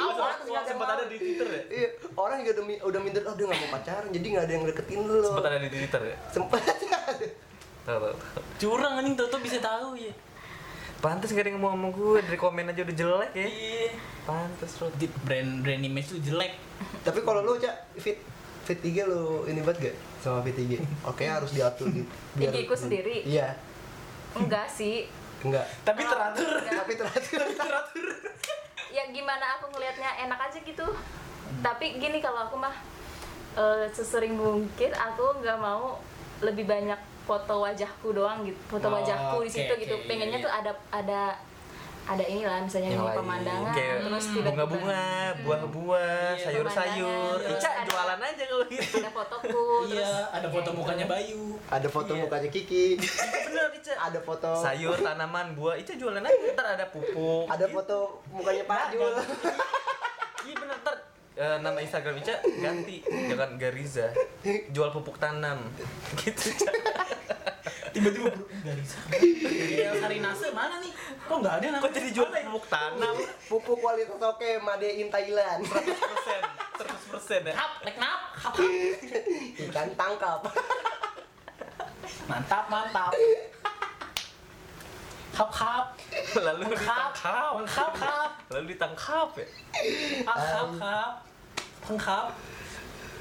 [0.00, 1.62] Orang nggak Sempat ada di Twitter ya?
[1.68, 4.64] Iya, orang juga udah, udah minder, oh dia gak mau pacaran, jadi gak ada yang
[4.64, 6.16] deketin lu Sempat ada di Twitter ya?
[7.80, 7.96] Tahu.
[7.96, 8.12] tahu.
[8.56, 10.12] curang anjing tau tau bisa tahu ya
[11.00, 13.46] Pantes gak ada yang mau sama gue, dari komen aja udah jelek ya.
[13.46, 13.88] iya
[14.22, 14.92] Pantes bro.
[14.94, 16.52] Di- brand brand image lu jelek
[17.00, 18.20] Tapi kalau lu, Cak, fit
[18.62, 20.76] fit 3 lu ini banget gak sama fit 3?
[21.08, 22.04] Oke, harus diatur gitu
[22.36, 23.24] IG ku sendiri?
[23.24, 23.56] Iya,
[24.32, 25.08] enggak sih
[25.40, 26.52] enggak tapi teratur.
[26.60, 28.06] Tapi teratur teratur
[28.90, 30.86] ya gimana aku ngelihatnya enak aja gitu.
[31.62, 32.74] Tapi gini kalau aku mah
[33.58, 35.98] eh, sesering mungkin aku nggak mau
[36.40, 36.98] lebih banyak
[37.28, 39.94] foto wajahku doang gitu foto Oh, wajahku di situ oke, gitu.
[39.94, 40.46] Iya, pengennya iya.
[40.46, 41.20] tuh ada ada
[42.10, 45.04] ada inilah misalnya yang pemandangan kayak terus tiba-tiba bunga-bunga
[45.46, 46.42] buah-buah Iya.
[46.42, 47.38] sayur-sayur.
[47.46, 48.96] Ica jualan aja kalau gitu.
[48.98, 50.78] ada fotoku iya terus ada foto gitu.
[50.82, 51.42] mukanya Bayu.
[51.70, 52.22] Ada foto Iya.
[52.26, 52.86] mukanya Kiki.
[53.46, 53.92] Bener Ica.
[53.94, 54.50] Ada foto.
[54.58, 56.34] Sayur tanaman buah Ica jualan aja.
[56.50, 57.46] Ntar ada pupuk.
[57.46, 57.74] Ada gitu.
[57.78, 57.96] foto
[58.28, 59.14] mukanya Pak Jul.
[60.42, 60.76] iya bener.
[60.82, 60.96] Ntar
[61.36, 62.96] eh, nama Instagram Ica ganti.
[63.06, 64.10] Jangan Gariza.
[64.68, 65.62] Jual pupuk tanam.
[66.18, 66.70] Gitu Ica
[67.90, 68.98] tiba-tiba bro nggak bisa
[69.74, 70.92] ya Sarinase mana nih?
[71.26, 73.14] Kok nggak ada nama kok jadi jual pupuk tanam
[73.50, 75.60] pupuk kualitas oke made in Thailand.
[75.66, 75.70] 100%
[76.80, 77.54] 100% ya.
[77.54, 78.54] Hap nek nap hap
[79.58, 80.40] ikan tangkap.
[82.30, 83.12] Mantap mantap.
[85.34, 85.86] Hap hap.
[86.34, 89.46] Lalu hap ditangkap hap hap lalu ditangkap ya?
[90.26, 91.12] Hap hap hap.
[91.86, 92.26] Tangkap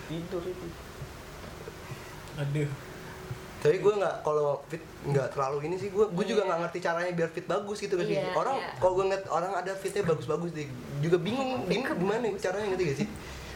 [0.09, 0.67] tidur itu.
[2.39, 2.88] Aduh
[3.59, 7.11] tapi gue nggak kalau fit nggak terlalu ini sih gue gue juga nggak ngerti caranya
[7.11, 8.71] biar fit bagus gitu kan sih Iya, orang iya.
[8.79, 10.67] kalau gue ngeliat orang ada fitnya bagus-bagus deh
[10.99, 13.07] juga bingung ini gimana ya caranya gitu gak sih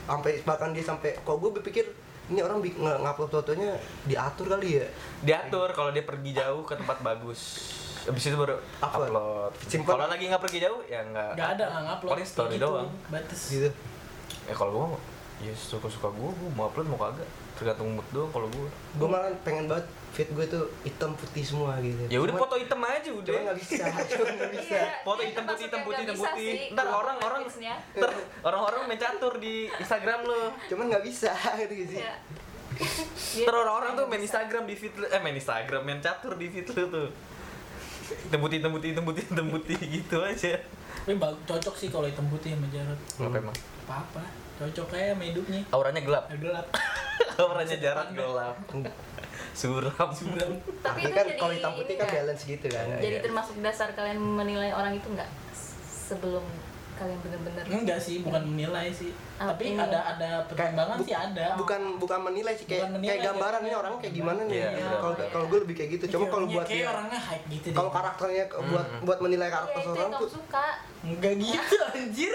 [0.04, 1.88] sampai bahkan dia sampai kalau gue berpikir
[2.28, 4.88] ini orang ngupload fotonya diatur kali ya
[5.24, 7.42] diatur kalau dia pergi jauh ke tempat bagus
[8.04, 9.56] Abis itu baru Upload.
[9.56, 9.88] upload.
[9.88, 11.40] Kalau lagi nggak pergi jauh ya nggak.
[11.40, 12.92] nggak ada nggak ngupload Paling story gitu, doang.
[13.08, 13.70] batas gitu
[14.44, 15.00] Eh kalau gua mau,
[15.40, 17.24] ya suka suka gua, gua mau upload mau kagak.
[17.64, 18.68] Tergantung mood doang kalau gua.
[18.68, 22.78] gue malah pengen banget fit gue tuh hitam putih semua gitu Ya udah foto hitam
[22.78, 23.34] aja udah.
[23.42, 23.84] nggak bisa
[24.36, 26.52] nggak bisa Iya, Foto hitam putih, hitam putih, hitam putih.
[26.70, 27.76] Ntar orang-orang tips-nya.
[27.98, 28.12] ntar
[28.44, 30.52] orang-orang main catur di Instagram lo.
[30.68, 31.32] cuman nggak bisa
[31.64, 32.14] gitu sih Iya.
[33.40, 34.20] Ntar orang-orang tuh main.
[34.20, 37.08] Instagram di feed lu, eh main Instagram, main catur di feed lu tuh.
[38.04, 40.60] Hitam putih, hitam putih, hitam putih, hitam putih gitu aja.
[41.00, 43.56] tapi cocok sih kalau hitam putih sama Jarot Apa emang?
[43.84, 44.24] apa apa
[44.56, 46.24] cocok kayak sama hidupnya Auranya gelap.
[46.30, 46.66] Ya, gelap
[47.36, 48.56] Auranya jarak gelap.
[49.54, 50.10] Suram.
[50.12, 50.52] suram.
[50.80, 54.18] Tapi itu kan jadi kalau hitam putih kan balance gitu kan jadi termasuk dasar kalian
[54.18, 55.30] menilai orang itu nggak
[55.84, 56.42] sebelum
[56.94, 59.10] kalian bener-bener enggak sih bukan menilai sih.
[59.36, 59.82] Ah, tapi ini.
[59.82, 61.48] ada ada pertimbangan bu- sih ada.
[61.56, 64.54] bukan bukan menilai sih kayak Bukan menilai, kayak gambaran kayak- nih orang kayak gimana nih.
[64.56, 64.88] Iya, iya.
[64.96, 65.26] kalau Iya.
[65.28, 66.04] kalau gue lebih kayak gitu.
[66.08, 67.76] Cuma kalau Kayak- buat kayak dia orangnya hype gitu deh.
[67.76, 70.66] kalau karakternya buat buat menilai ya karakter seorang tuh suka.
[71.04, 72.34] Enggak gitu anjir.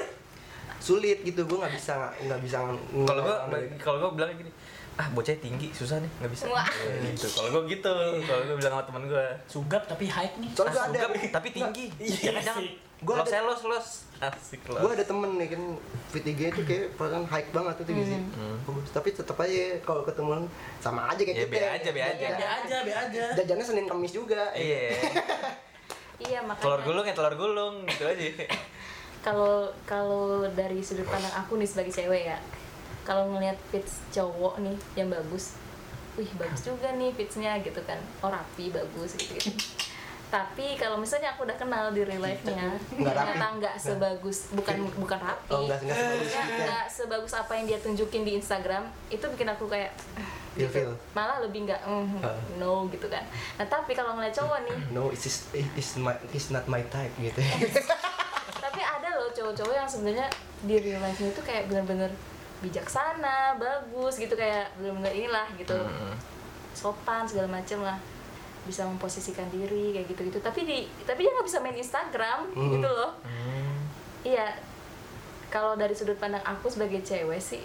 [0.79, 4.51] Sulit gitu gue nggak bisa nggak bisa ng- Kalau ng- kalau gua bilang gini,
[4.99, 6.45] ah bocahnya tinggi susah nih nggak bisa.
[6.49, 6.67] Wah.
[6.67, 7.27] Ya, gitu.
[7.31, 9.27] Kalau gua gitu, kalau gua bilang sama temen gua.
[9.47, 11.85] sugap tapi hype nih soalnya gue Ah, ada sugap, tapi tinggi.
[11.97, 12.65] Iya Jangan.
[12.99, 13.89] Gua Gua ada- selos los.
[14.19, 14.83] Asik los.
[14.83, 15.63] gue ada temen nih kan
[16.11, 18.59] VTG itu kayak perasaan hype banget tuh gitu sih Hmm.
[18.61, 18.91] Bagus.
[18.91, 22.19] tapi tetap aja kalau ketemu sama aja kayak Ya, kita be aja, be aja.
[22.19, 24.99] ya be aja be aja jajannya senin kamis juga Iya.
[26.21, 28.27] iya makanya Telur gulung ya telur gulung gitu aja.
[29.23, 32.39] kalau kalau dari sudut pandang aku nih sebagai cewek ya
[33.09, 35.57] kalau ngelihat fits cowok nih yang bagus
[36.15, 37.97] wih bagus juga nih fitsnya gitu kan.
[38.21, 39.49] Oh rapi bagus gitu, gitu.
[40.29, 45.49] tapi kalau misalnya aku udah kenal di real life-nya ternyata nggak sebagus bukan bukan rapi.
[45.49, 49.97] Oh, nggak- nggak sebagus apa yang dia tunjukin di Instagram itu bikin aku kayak
[50.53, 50.93] gitu.
[51.15, 52.37] Malah lebih nggak mm, Ah.
[52.61, 53.25] no gitu kan.
[53.57, 57.15] Nah tapi kalau ngeliat cowok nih no it's is it's my it's not my type
[57.17, 57.41] gitu
[58.65, 60.29] tapi ada loh cowok-cowok yang sebenarnya
[60.61, 62.13] di real life-nya itu kayak bener-bener
[62.59, 65.75] bijaksana, bagus gitu kayak bener-bener inilah gitu.
[65.75, 66.15] Hmm.
[66.73, 67.99] sopan segala macem lah.
[68.63, 70.39] Bisa memposisikan diri kayak gitu-gitu.
[70.39, 72.71] Tapi di tapi dia nggak bisa main Instagram Hmm.
[72.73, 73.13] gitu loh.
[73.23, 73.75] Hmm.
[74.23, 74.55] iya.
[75.49, 77.65] Kalau dari sudut pandang aku sebagai cewek sih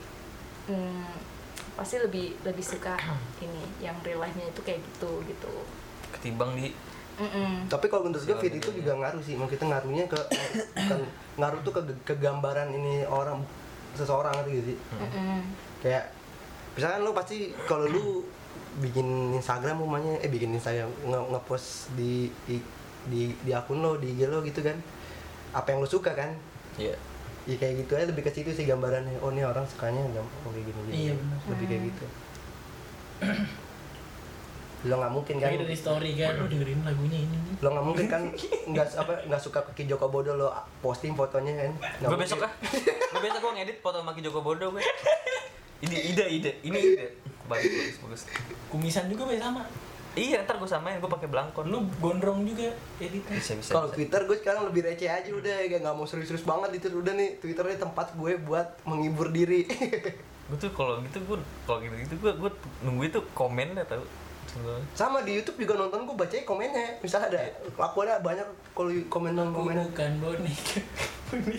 [0.66, 1.12] hmm,
[1.76, 2.96] pasti lebih lebih suka
[3.44, 5.54] ini yang real life-nya itu kayak gitu gitu.
[6.12, 6.72] Ketimbang di
[7.14, 7.70] Mm-mm.
[7.70, 9.38] tapi kalau menurut gue fit itu juga ngaruh sih.
[9.38, 10.18] Mau kita ngaruhnya ke
[10.74, 10.98] kan
[11.38, 13.38] ngaruh tuh ke ke gambaran ini orang
[13.94, 15.40] seseorang gitu sih Mm-mm.
[15.80, 16.10] kayak
[16.74, 18.26] misalkan lu pasti kalau lu
[18.76, 22.58] bikin Instagram umumnya eh bikin Instagram nge- ngepost di, di
[23.04, 24.74] di di akun lo di IG lo gitu kan
[25.52, 26.34] apa yang lu suka kan
[26.74, 26.98] Iya.
[27.46, 30.50] ya kayak gitu aja lebih ke situ sih gambarannya oh ini orang sukanya gampang oh,
[30.50, 31.38] kayak gini Iya, benar.
[31.48, 32.06] lebih kayak gitu
[34.84, 38.06] lo nggak mungkin kan dari story kan lu dengerin lagunya ini nih lo nggak mungkin
[38.12, 38.22] kan
[38.68, 40.52] nggak apa nggak suka ke Joko Bodo lo
[40.84, 41.72] posting fotonya kan
[42.04, 42.52] Nggak Gue besok ah.
[43.16, 44.84] Gue besok gue ngedit foto sama Joko Bodo gue.
[45.84, 47.08] Ini ide ide, ini ide.
[47.48, 48.22] Bagus bagus bagus.
[48.68, 49.64] kumisan juga be sama
[50.14, 51.74] Iya, ntar gue samain, gue pakai belangkon.
[51.74, 52.70] lu gondrong juga
[53.02, 53.72] editnya bisa bisa.
[53.74, 53.90] kalau.
[53.90, 57.42] Twitter gue sekarang lebih receh aja udah kayak nggak mau serius-serius banget itu udah nih
[57.42, 59.66] Twitternya tempat gue buat menghibur diri
[60.54, 62.52] gue tuh kalau gitu gue kalau gitu gitu gue gue
[62.86, 64.06] nunggu itu komen ya tau.
[64.94, 67.00] Sama di YouTube juga nonton gue bacain komennya.
[67.00, 67.42] Misalnya ada
[67.74, 70.80] lakuannya banyak kalau komenan aku komenan bukan boneka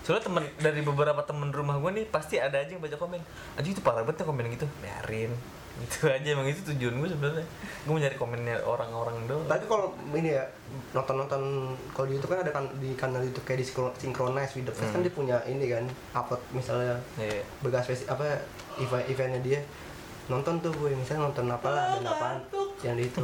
[0.00, 3.20] soalnya temen dari beberapa temen rumah gue nih pasti ada aja yang baca komen.
[3.54, 4.66] Aja itu parah banget ya komen gitu.
[4.80, 5.30] Biarin.
[5.80, 7.46] Itu aja emang itu tujuan gue sebenarnya.
[7.84, 9.44] Gue mau nyari komennya orang-orang doang.
[9.44, 10.44] Tapi kalau ini ya
[10.90, 11.42] nonton-nonton
[11.92, 14.74] kalau di YouTube kan ada kan di kanal YouTube kayak di Synchro- Synchronize with the
[14.74, 15.06] Fest kan Hmm.
[15.06, 17.44] dia punya ini kan upload misalnya Iya.
[17.60, 18.40] bekas apa
[18.78, 19.60] event eventnya dia
[20.30, 22.38] nonton tuh gue misalnya nonton apa lah dan apaan
[22.80, 23.20] yang di itu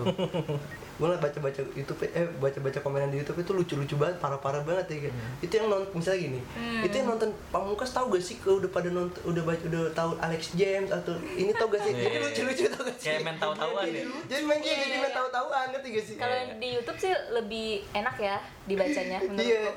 [0.96, 4.96] gue ngeliat baca-baca YouTube eh baca-baca komenan di YouTube itu lucu-lucu banget parah-parah banget ya
[5.04, 5.14] kayak.
[5.38, 6.40] itu yang nonton misalnya gini
[6.80, 10.10] itu yang nonton pamungkas tahu gak sih kalau udah pada nonton udah baca udah tahu
[10.18, 12.24] Alex James atau ini tau gak sih Iya, jadi iya.
[12.24, 14.02] lucu-lucu tau gak sih Kayak main tahu-tahuan ya?
[14.24, 15.18] jadi main kayak Iya, jadi iya, main iya.
[15.20, 16.54] tahu-tahuan ngerti gak sih Kalau Iya.
[16.56, 19.52] di YouTube sih lebih enak ya dibacanya menurutku.
[19.52, 19.72] Iya.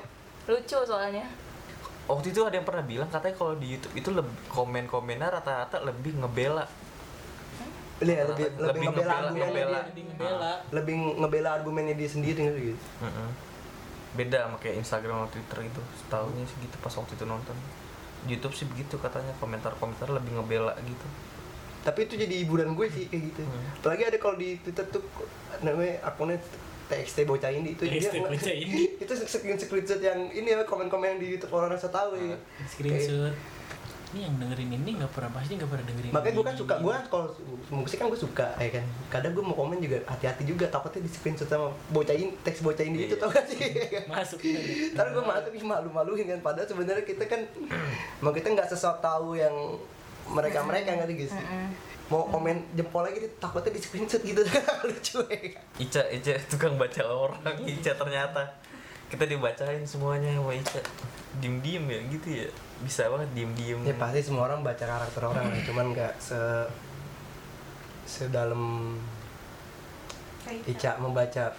[0.48, 1.24] Lucu soalnya.
[2.08, 6.18] waktu itu ada yang pernah bilang katanya kalau di YouTube itu lebih komen-komennya rata-rata lebih
[6.18, 6.66] ngebela
[8.02, 9.78] Iya, lebih, lebih, Lebih ngebela ngebela- argumennya ngebela.
[9.78, 10.52] dia Lebih ngebela.
[10.72, 13.28] lebih ngebela argumennya dia sendiri gitu Mm-mm.
[14.12, 17.56] beda sama kayak Instagram atau Twitter itu setahunya sih gitu pas waktu itu nonton
[18.22, 21.06] YouTube sih begitu katanya komentar-komentar lebih ngebela gitu
[21.80, 23.64] tapi itu jadi hiburan gue sih kayak gitu Hmm.
[23.76, 25.00] apalagi ada kalau di Twitter tuh
[25.60, 26.36] namanya akunnya
[26.86, 28.82] TXT bocah ini itu TXT dia bocah ini.
[28.98, 32.36] itu screen screenshot yang ini ya komen-komen di YouTube orang rasa tahu ya
[32.66, 33.32] Screenshot.
[34.10, 36.10] Ini yang dengerin ini nggak pernah pasti nggak pernah dengerin.
[36.10, 37.26] makanya gue kan suka gue kan kalau
[37.70, 41.10] musik kan gue suka ya kan kadang gue mau komen juga hati-hati juga takutnya di
[41.10, 43.16] screenshot sama bocah ini teks bocah ini itu Iya.
[43.16, 43.60] tau gak sih
[44.10, 44.38] masuk.
[44.92, 47.40] Ntar gue malu tapi malu-maluin kan padahal sebenarnya kita kan
[48.18, 49.54] mau kita nggak sesok tahu yang
[50.26, 51.44] mereka mereka ngerti gak sih
[52.06, 54.42] mau komen jempol lagi dia takutnya di screenshot gitu
[54.84, 55.62] lucu ya kan?
[55.78, 58.58] Ica, Ica tukang baca orang Ica ternyata
[59.06, 60.82] kita dibacain semuanya sama Ica
[61.38, 63.80] diem-diem ya gitu ya bisa banget diem-diem.
[63.84, 66.40] Ya pasti semua orang baca karakter orang lah cuman nggak se
[68.08, 68.96] sedalam
[70.66, 71.52] Ica membaca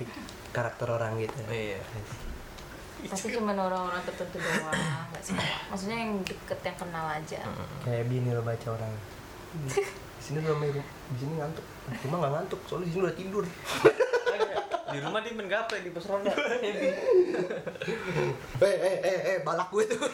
[0.51, 1.37] karakter orang gitu.
[1.47, 1.79] Iya.
[3.07, 4.77] Pasti cuma orang-orang tertentu doang,
[5.09, 5.47] nggak semua.
[5.71, 7.39] Maksudnya yang deket yang kenal aja.
[7.87, 8.91] kayak bini lo baca orang.
[9.71, 11.65] Di sini lo main di sini ngantuk.
[12.03, 13.45] Cuma nggak ngantuk soalnya di sini udah tidur.
[14.91, 16.35] Di rumah dia main gaple di pos ronda
[18.59, 20.03] eh eh eh eh balak gue tuh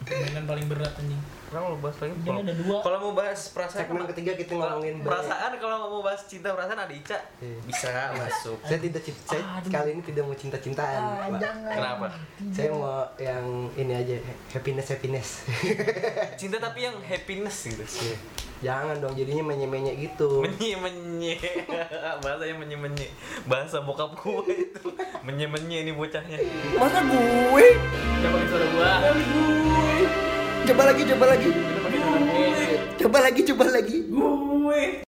[0.00, 1.20] Permainan paling berat anjing.
[1.46, 2.14] Sekarang lo bahas lagi?
[2.22, 2.76] Kalau- ada dua.
[2.80, 6.94] kalau mau bahas perasaan segmen ketiga kita ngomongin perasaan kalau mau bahas cinta perasaan ada
[6.94, 7.18] Ica.
[7.38, 7.58] Iya.
[7.62, 8.58] bisa masuk.
[8.64, 11.02] Saya tidak cinta saya kali ini tidak mau cinta cintaan
[11.66, 12.06] kenapa?
[12.50, 13.44] Saya mau yang
[13.74, 14.14] ini aja
[14.50, 15.28] happiness happiness.
[16.40, 17.84] Cinta tapi yang happiness gitu
[18.60, 20.44] jangan dong jadinya menye menye gitu.
[20.44, 21.34] Menye menye
[22.22, 23.08] bahasanya menye menye
[23.48, 24.86] bahasa bokap gue itu.
[25.24, 26.38] Menye menye ini bocahnya.
[26.76, 27.66] Masa gue?
[28.20, 28.92] Coba suara gua.
[30.68, 31.48] coba lagi coba lagi.
[31.50, 32.60] Gue.
[33.00, 33.98] coba lagi coba lagi